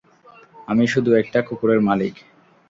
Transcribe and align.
আমি 0.67 0.85
শুধু 0.87 1.11
একটা 1.13 1.39
কুকুরের 1.47 1.79
মালিক। 1.81 2.13